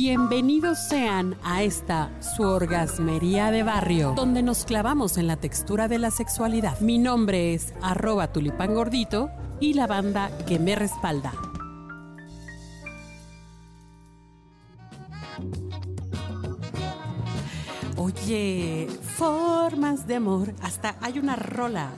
Bienvenidos 0.00 0.78
sean 0.78 1.36
a 1.42 1.64
esta 1.64 2.12
su 2.22 2.44
orgasmería 2.44 3.50
de 3.50 3.64
barrio, 3.64 4.12
donde 4.14 4.44
nos 4.44 4.64
clavamos 4.64 5.18
en 5.18 5.26
la 5.26 5.34
textura 5.34 5.88
de 5.88 5.98
la 5.98 6.12
sexualidad. 6.12 6.78
Mi 6.78 6.98
nombre 6.98 7.52
es 7.52 7.74
arroba 7.82 8.32
tulipán 8.32 8.76
gordito 8.76 9.28
y 9.58 9.74
la 9.74 9.88
banda 9.88 10.30
que 10.46 10.60
me 10.60 10.76
respalda. 10.76 11.32
Oye, 17.96 18.86
formas 19.16 20.06
de 20.06 20.14
amor. 20.14 20.54
Hasta 20.62 20.94
hay 21.00 21.18
una 21.18 21.34
rola. 21.34 21.90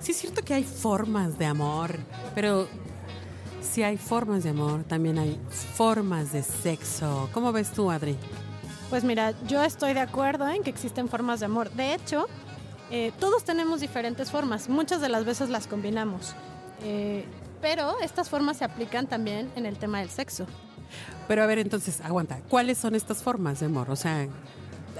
Sí 0.00 0.10
es 0.10 0.18
cierto 0.18 0.42
que 0.42 0.54
hay 0.54 0.64
formas 0.64 1.38
de 1.38 1.46
amor, 1.46 2.00
pero 2.34 2.66
si 3.74 3.82
hay 3.82 3.96
formas 3.96 4.44
de 4.44 4.50
amor, 4.50 4.84
también 4.84 5.18
hay 5.18 5.36
formas 5.50 6.30
de 6.30 6.44
sexo. 6.44 7.28
¿Cómo 7.32 7.50
ves 7.50 7.72
tú, 7.72 7.90
Adri? 7.90 8.16
Pues 8.88 9.02
mira, 9.02 9.34
yo 9.48 9.64
estoy 9.64 9.94
de 9.94 10.00
acuerdo 10.00 10.48
en 10.48 10.62
que 10.62 10.70
existen 10.70 11.08
formas 11.08 11.40
de 11.40 11.46
amor. 11.46 11.72
De 11.72 11.92
hecho, 11.92 12.28
eh, 12.92 13.10
todos 13.18 13.42
tenemos 13.42 13.80
diferentes 13.80 14.30
formas. 14.30 14.68
Muchas 14.68 15.00
de 15.00 15.08
las 15.08 15.24
veces 15.24 15.48
las 15.50 15.66
combinamos. 15.66 16.36
Eh, 16.84 17.24
pero 17.60 17.98
estas 18.00 18.28
formas 18.28 18.58
se 18.58 18.64
aplican 18.64 19.08
también 19.08 19.50
en 19.56 19.66
el 19.66 19.76
tema 19.76 19.98
del 19.98 20.10
sexo. 20.10 20.46
Pero 21.26 21.42
a 21.42 21.46
ver, 21.46 21.58
entonces, 21.58 22.00
aguanta. 22.00 22.38
¿Cuáles 22.48 22.78
son 22.78 22.94
estas 22.94 23.24
formas 23.24 23.58
de 23.58 23.66
amor? 23.66 23.90
O 23.90 23.96
sea, 23.96 24.28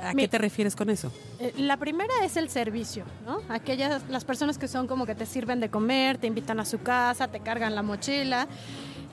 ¿a 0.03 0.15
qué 0.15 0.29
te 0.29 0.39
refieres 0.39 0.77
con 0.77 0.91
eso? 0.91 1.13
Eh, 1.39 1.53
la 1.57 1.77
primera 1.77 2.13
es 2.23 2.37
el 2.37 2.49
servicio, 2.49 3.05
¿no? 3.25 3.41
Aquellas, 3.49 4.03
las 4.09 4.25
personas 4.25 4.59
que 4.59 4.69
son 4.69 4.87
como 4.87 5.07
que 5.07 5.15
te 5.15 5.27
sirven 5.27 5.61
de 5.61 5.69
comer, 5.69 6.19
te 6.19 6.27
invitan 6.27 6.61
a 6.61 6.65
su 6.65 6.81
casa, 6.83 7.29
te 7.29 7.41
cargan 7.41 7.75
la 7.75 7.83
mochila. 7.83 8.47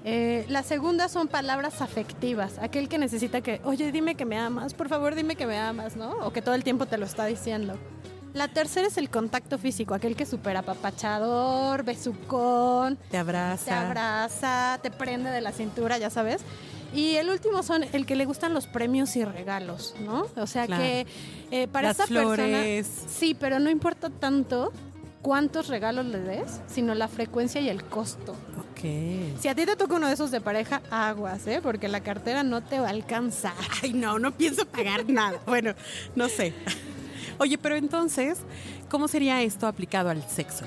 Eh, 0.03 0.45
la 0.49 0.63
segunda 0.63 1.07
son 1.09 1.27
palabras 1.27 1.81
afectivas, 1.81 2.57
aquel 2.59 2.89
que 2.89 2.97
necesita 2.97 3.41
que, 3.41 3.61
oye, 3.63 3.91
dime 3.91 4.15
que 4.15 4.25
me 4.25 4.37
amas, 4.37 4.73
por 4.73 4.89
favor 4.89 5.13
dime 5.13 5.35
que 5.35 5.45
me 5.45 5.59
amas, 5.59 5.95
¿no? 5.95 6.11
O 6.25 6.33
que 6.33 6.41
todo 6.41 6.55
el 6.55 6.63
tiempo 6.63 6.87
te 6.87 6.97
lo 6.97 7.05
está 7.05 7.25
diciendo. 7.25 7.77
La 8.33 8.47
tercera 8.47 8.87
es 8.87 8.97
el 8.97 9.09
contacto 9.09 9.57
físico, 9.57 9.93
aquel 9.93 10.15
que 10.15 10.25
supera 10.25 10.61
papachador, 10.61 11.83
besucón. 11.83 12.97
Te 13.09 13.17
abraza. 13.17 13.65
Te 13.65 13.71
abraza, 13.71 14.79
te 14.81 14.89
prende 14.89 15.29
de 15.29 15.41
la 15.41 15.51
cintura, 15.51 15.97
ya 15.97 16.09
sabes. 16.09 16.41
Y 16.93 17.15
el 17.15 17.29
último 17.29 17.63
son 17.63 17.83
el 17.93 18.05
que 18.05 18.15
le 18.15 18.25
gustan 18.25 18.53
los 18.53 18.67
premios 18.67 19.15
y 19.15 19.23
regalos, 19.23 19.95
¿no? 20.01 20.27
O 20.35 20.47
sea 20.47 20.67
que 20.67 21.05
eh, 21.51 21.67
para 21.67 21.89
Las 21.89 21.97
esa 21.99 22.07
flores. 22.07 22.87
persona. 22.87 23.09
Sí, 23.19 23.33
pero 23.39 23.59
no 23.59 23.69
importa 23.69 24.09
tanto 24.09 24.71
cuántos 25.21 25.67
regalos 25.67 26.05
le 26.07 26.19
des, 26.19 26.59
sino 26.67 26.93
la 26.95 27.07
frecuencia 27.07 27.61
y 27.61 27.69
el 27.69 27.83
costo. 27.85 28.33
Ok. 28.59 28.81
Si 29.39 29.47
a 29.47 29.55
ti 29.55 29.65
te 29.65 29.75
toca 29.75 29.95
uno 29.95 30.07
de 30.07 30.13
esos 30.13 30.31
de 30.31 30.41
pareja, 30.41 30.81
aguas, 30.89 31.45
¿eh? 31.47 31.59
Porque 31.61 31.87
la 31.87 32.01
cartera 32.01 32.43
no 32.43 32.61
te 32.61 32.79
va 32.79 32.87
a 32.87 32.89
alcanzar. 32.89 33.53
Ay, 33.83 33.93
no, 33.93 34.19
no 34.19 34.31
pienso 34.31 34.65
pagar 34.65 35.07
nada. 35.07 35.39
Bueno, 35.45 35.73
no 36.15 36.27
sé. 36.27 36.53
Oye, 37.41 37.57
pero 37.57 37.75
entonces, 37.75 38.37
¿cómo 38.87 39.07
sería 39.07 39.41
esto 39.41 39.65
aplicado 39.65 40.11
al 40.11 40.21
sexo? 40.29 40.63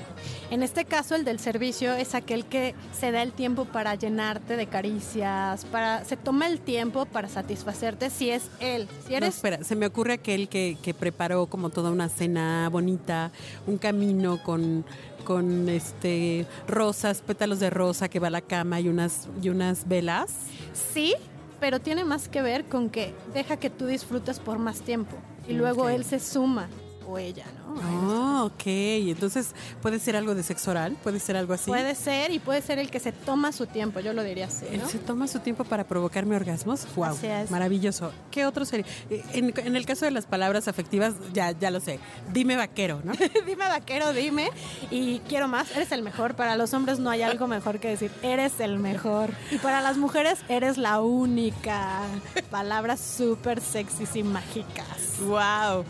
En 0.51 0.61
este 0.61 0.83
caso, 0.83 1.15
el 1.15 1.23
del 1.23 1.39
servicio 1.39 1.93
es 1.93 2.13
aquel 2.15 2.43
que 2.43 2.75
se 2.91 3.13
da 3.13 3.23
el 3.23 3.31
tiempo 3.31 3.63
para 3.63 3.95
llenarte 3.95 4.57
de 4.57 4.67
caricias, 4.67 5.63
para 5.63 6.03
se 6.03 6.17
toma 6.17 6.47
el 6.47 6.59
tiempo 6.59 7.05
para 7.05 7.29
satisfacerte 7.29 8.09
si 8.09 8.29
es 8.29 8.49
él. 8.59 8.89
Si 9.05 9.11
No, 9.11 9.17
eres 9.19 9.35
espera, 9.35 9.63
se 9.63 9.77
me 9.77 9.85
ocurre 9.85 10.11
aquel 10.11 10.49
que, 10.49 10.77
que 10.83 10.93
preparó 10.93 11.45
como 11.45 11.69
toda 11.69 11.91
una 11.91 12.09
cena 12.09 12.67
bonita, 12.69 13.31
un 13.67 13.77
camino 13.77 14.43
con, 14.43 14.83
con 15.23 15.69
este 15.69 16.45
rosas, 16.67 17.21
pétalos 17.21 17.61
de 17.61 17.69
rosa 17.69 18.09
que 18.09 18.19
va 18.19 18.27
a 18.27 18.31
la 18.31 18.41
cama 18.41 18.81
y 18.81 18.89
unas, 18.89 19.29
y 19.41 19.47
unas 19.47 19.87
velas. 19.87 20.33
sí, 20.73 21.15
pero 21.61 21.79
tiene 21.79 22.03
más 22.03 22.27
que 22.27 22.41
ver 22.41 22.65
con 22.65 22.89
que 22.89 23.13
deja 23.33 23.55
que 23.55 23.69
tú 23.69 23.85
disfrutes 23.85 24.41
por 24.41 24.59
más 24.59 24.81
tiempo 24.81 25.15
y 25.47 25.53
luego 25.53 25.89
él 25.89 26.03
se 26.03 26.19
suma 26.19 26.67
o 27.07 27.17
ella, 27.17 27.45
¿no? 27.57 27.64
Ah, 27.83 28.43
ok. 28.45 28.63
Entonces, 28.65 29.53
¿puede 29.81 29.99
ser 29.99 30.15
algo 30.15 30.35
de 30.35 30.43
sexo 30.43 30.71
oral? 30.71 30.95
¿Puede 31.03 31.19
ser 31.19 31.37
algo 31.37 31.53
así? 31.53 31.69
Puede 31.69 31.95
ser 31.95 32.31
y 32.31 32.39
puede 32.39 32.61
ser 32.61 32.79
el 32.79 32.89
que 32.89 32.99
se 32.99 33.11
toma 33.11 33.51
su 33.51 33.65
tiempo, 33.67 33.99
yo 33.99 34.13
lo 34.13 34.23
diría 34.23 34.45
así, 34.47 34.65
¿no? 34.77 34.87
se 34.87 34.99
toma 34.99 35.27
su 35.27 35.39
tiempo 35.39 35.63
para 35.63 35.85
provocarme 35.85 36.35
orgasmos. 36.35 36.87
Wow, 36.95 37.05
Así 37.05 37.27
es. 37.27 37.51
maravilloso. 37.51 38.11
¿Qué 38.31 38.45
otro 38.45 38.65
sería? 38.65 38.85
Eh, 39.09 39.23
En, 39.33 39.53
en 39.57 39.75
el 39.75 39.85
caso 39.85 40.05
de 40.05 40.11
las 40.11 40.25
palabras 40.25 40.67
afectivas, 40.67 41.13
ya, 41.33 41.51
ya 41.51 41.71
lo 41.71 41.79
sé. 41.79 41.99
Dime 42.31 42.55
vaquero, 42.55 43.01
¿no? 43.03 43.13
dime 43.45 43.67
vaquero, 43.67 44.13
dime 44.13 44.49
y 44.91 45.19
quiero 45.27 45.47
más, 45.47 45.71
eres 45.75 45.91
el 45.91 46.01
mejor. 46.01 46.35
Para 46.35 46.55
los 46.55 46.73
hombres 46.73 46.99
no 46.99 47.09
hay 47.09 47.21
algo 47.21 47.47
mejor 47.47 47.79
que 47.79 47.89
decir, 47.89 48.11
eres 48.21 48.59
el 48.59 48.79
mejor. 48.79 49.31
Y 49.51 49.57
para 49.57 49.81
las 49.81 49.97
mujeres, 49.97 50.39
eres 50.49 50.77
la 50.77 51.01
única. 51.01 52.01
Palabras 52.49 52.99
súper 52.99 53.61
sexys 53.61 54.15
y 54.15 54.23
mágicas. 54.23 55.19
wow. 55.21 55.83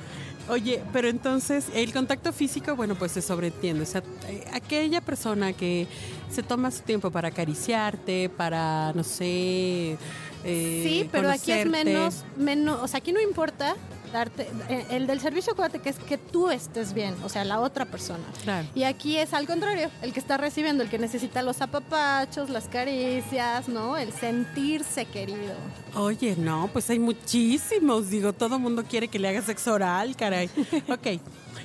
Oye, 0.47 0.81
pero 0.93 1.07
entonces 1.09 1.65
el 1.73 1.91
contacto 1.91 2.31
físico, 2.31 2.75
bueno, 2.75 2.95
pues 2.95 3.11
se 3.13 3.21
sobreentiende. 3.21 3.83
O 3.83 3.85
sea, 3.85 4.03
eh, 4.27 4.45
aquella 4.53 5.01
persona 5.01 5.53
que 5.53 5.87
se 6.29 6.43
toma 6.43 6.69
su 6.71 6.81
tiempo 6.83 7.09
para 7.09 7.29
acariciarte, 7.29 8.29
para, 8.29 8.93
no 8.93 9.03
sé. 9.03 9.97
eh, 10.43 10.83
Sí, 10.87 11.09
pero 11.11 11.29
aquí 11.31 11.51
es 11.51 11.65
menos, 11.67 12.23
menos, 12.37 12.79
o 12.83 12.87
sea, 12.87 12.99
aquí 12.99 13.11
no 13.11 13.21
importa 13.21 13.75
darte, 14.11 14.47
eh, 14.69 14.85
el 14.91 15.07
del 15.07 15.19
servicio, 15.19 15.53
acuérdate 15.53 15.79
que 15.79 15.89
es 15.89 15.99
que 15.99 16.17
tú 16.17 16.49
estés 16.49 16.93
bien, 16.93 17.15
o 17.23 17.29
sea, 17.29 17.43
la 17.43 17.59
otra 17.59 17.85
persona. 17.85 18.23
Claro. 18.43 18.67
Y 18.75 18.83
aquí 18.83 19.17
es 19.17 19.33
al 19.33 19.47
contrario, 19.47 19.89
el 20.01 20.13
que 20.13 20.19
está 20.19 20.37
recibiendo, 20.37 20.83
el 20.83 20.89
que 20.89 20.99
necesita 20.99 21.41
los 21.41 21.61
apapachos, 21.61 22.49
las 22.49 22.67
caricias, 22.67 23.67
¿no? 23.67 23.97
El 23.97 24.11
sentirse 24.13 25.05
querido. 25.05 25.53
Oye, 25.95 26.35
no, 26.37 26.69
pues 26.71 26.89
hay 26.89 26.99
muchísimos. 26.99 28.09
Digo, 28.09 28.33
todo 28.33 28.59
mundo 28.59 28.83
quiere 28.83 29.07
que 29.07 29.19
le 29.19 29.29
haga 29.29 29.41
sexo 29.41 29.73
oral, 29.73 30.15
caray. 30.15 30.49
ok. 30.89 31.21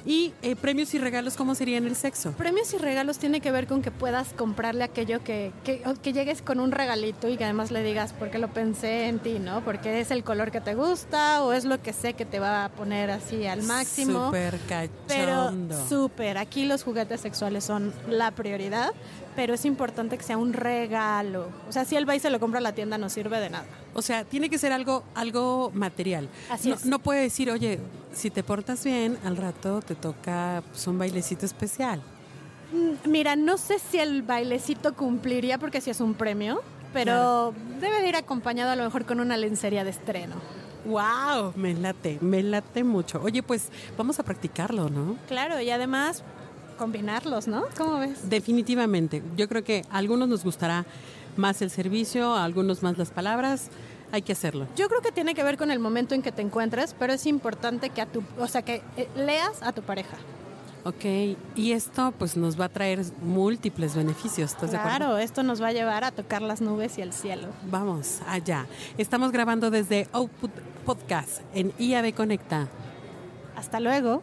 ¿Y 0.06 0.32
eh, 0.42 0.56
premios 0.56 0.94
y 0.94 0.98
regalos 0.98 1.36
cómo 1.36 1.54
sería 1.54 1.78
en 1.78 1.86
el 1.86 1.96
sexo? 1.96 2.32
Premios 2.32 2.72
y 2.74 2.78
regalos 2.78 3.18
tiene 3.18 3.40
que 3.40 3.52
ver 3.52 3.66
con 3.66 3.82
que 3.82 3.90
puedas 3.90 4.32
comprarle 4.32 4.84
aquello 4.84 5.22
que, 5.22 5.52
que, 5.64 5.82
que 6.02 6.12
llegues 6.12 6.42
con 6.42 6.60
un 6.60 6.72
regalito 6.72 7.28
y 7.28 7.36
que 7.36 7.44
además 7.44 7.70
le 7.70 7.82
digas, 7.82 8.14
porque 8.18 8.38
lo 8.38 8.48
pensé 8.48 9.06
en 9.06 9.18
ti, 9.18 9.38
¿no? 9.38 9.62
Porque 9.64 10.00
es 10.00 10.10
el 10.10 10.24
color 10.24 10.50
que 10.50 10.60
te 10.60 10.74
gusta 10.74 11.42
o 11.42 11.52
es 11.52 11.64
lo 11.64 11.82
que 11.82 11.92
sé 11.92 12.14
que 12.14 12.24
te 12.24 12.38
va 12.38 12.64
a 12.64 12.68
poner 12.70 13.10
así 13.10 13.46
al 13.46 13.62
máximo. 13.62 14.26
Súper 14.26 14.58
Pero 15.06 15.26
cachondo. 15.46 15.88
súper, 15.88 16.38
aquí 16.38 16.64
los 16.64 16.82
juguetes 16.82 17.20
sexuales 17.20 17.64
son 17.64 17.92
la 18.08 18.30
prioridad, 18.30 18.92
pero 19.36 19.54
es 19.54 19.64
importante 19.64 20.16
que 20.16 20.24
sea 20.24 20.38
un 20.38 20.52
regalo. 20.52 21.48
O 21.68 21.72
sea, 21.72 21.84
si 21.84 21.96
él 21.96 22.08
va 22.08 22.16
y 22.16 22.20
se 22.20 22.30
lo 22.30 22.40
compra 22.40 22.58
a 22.58 22.62
la 22.62 22.72
tienda 22.72 22.98
no 22.98 23.08
sirve 23.08 23.40
de 23.40 23.50
nada. 23.50 23.66
O 23.94 24.02
sea, 24.02 24.24
tiene 24.24 24.48
que 24.48 24.58
ser 24.58 24.72
algo, 24.72 25.02
algo 25.14 25.70
material. 25.74 26.28
Así 26.50 26.68
no, 26.68 26.74
es. 26.76 26.86
no 26.86 26.98
puede 26.98 27.22
decir, 27.22 27.50
oye, 27.50 27.80
si 28.12 28.30
te 28.30 28.42
portas 28.42 28.84
bien, 28.84 29.18
al 29.24 29.36
rato 29.36 29.80
te 29.80 29.94
toca 29.94 30.62
pues, 30.70 30.86
un 30.86 30.98
bailecito 30.98 31.46
especial. 31.46 32.00
Mm, 32.72 33.08
Mira, 33.10 33.36
no 33.36 33.58
sé 33.58 33.78
si 33.78 33.98
el 33.98 34.22
bailecito 34.22 34.94
cumpliría 34.94 35.58
porque 35.58 35.80
si 35.80 35.90
es 35.90 36.00
un 36.00 36.14
premio, 36.14 36.62
pero 36.92 37.54
debe 37.80 38.00
de 38.02 38.08
ir 38.08 38.16
acompañado 38.16 38.70
a 38.70 38.76
lo 38.76 38.84
mejor 38.84 39.04
con 39.04 39.20
una 39.20 39.36
lencería 39.36 39.84
de 39.84 39.90
estreno. 39.90 40.36
¡Wow! 40.84 41.52
Me 41.56 41.74
late, 41.74 42.18
me 42.20 42.42
late 42.42 42.84
mucho. 42.84 43.20
Oye, 43.22 43.42
pues 43.42 43.68
vamos 43.98 44.18
a 44.18 44.22
practicarlo, 44.22 44.88
¿no? 44.88 45.16
Claro, 45.28 45.60
y 45.60 45.70
además 45.70 46.22
combinarlos, 46.78 47.46
¿no? 47.46 47.64
¿Cómo 47.76 47.98
ves? 47.98 48.30
Definitivamente. 48.30 49.22
Yo 49.36 49.48
creo 49.48 49.62
que 49.62 49.84
a 49.90 49.98
algunos 49.98 50.28
nos 50.28 50.42
gustará 50.42 50.86
más 51.36 51.62
el 51.62 51.70
servicio, 51.70 52.34
a 52.34 52.44
algunos 52.44 52.82
más 52.82 52.98
las 52.98 53.10
palabras. 53.10 53.68
Hay 54.12 54.22
que 54.22 54.32
hacerlo. 54.32 54.66
Yo 54.76 54.88
creo 54.88 55.02
que 55.02 55.12
tiene 55.12 55.34
que 55.34 55.42
ver 55.44 55.56
con 55.56 55.70
el 55.70 55.78
momento 55.78 56.14
en 56.14 56.22
que 56.22 56.32
te 56.32 56.42
encuentres, 56.42 56.94
pero 56.98 57.12
es 57.12 57.26
importante 57.26 57.90
que 57.90 58.00
a 58.00 58.06
tu, 58.06 58.24
o 58.38 58.48
sea, 58.48 58.62
que 58.62 58.82
eh, 58.96 59.08
leas 59.14 59.62
a 59.62 59.72
tu 59.72 59.82
pareja. 59.82 60.16
Ok, 60.82 61.04
y 61.56 61.72
esto 61.72 62.12
pues 62.18 62.36
nos 62.36 62.58
va 62.58 62.64
a 62.64 62.68
traer 62.70 63.04
múltiples 63.20 63.94
beneficios, 63.94 64.52
¿estás 64.52 64.70
de 64.70 64.78
acuerdo? 64.78 64.96
Claro, 64.98 65.18
esto 65.18 65.42
nos 65.42 65.62
va 65.62 65.68
a 65.68 65.72
llevar 65.72 66.04
a 66.04 66.10
tocar 66.10 66.40
las 66.40 66.62
nubes 66.62 66.96
y 66.96 67.02
el 67.02 67.12
cielo. 67.12 67.48
Vamos 67.70 68.20
allá. 68.26 68.66
Estamos 68.96 69.30
grabando 69.30 69.70
desde 69.70 70.08
Output 70.12 70.50
Podcast 70.86 71.42
en 71.54 71.72
IAB 71.78 72.14
Conecta. 72.14 72.68
Hasta 73.56 73.78
luego. 73.78 74.22